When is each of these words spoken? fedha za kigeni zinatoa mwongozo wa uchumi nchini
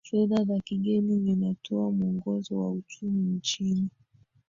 fedha 0.09 0.43
za 0.45 0.59
kigeni 0.59 1.19
zinatoa 1.19 1.91
mwongozo 1.91 2.57
wa 2.59 2.71
uchumi 2.71 3.29
nchini 3.33 3.89